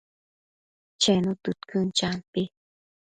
[1.01, 2.41] Chenu tëdquën, champi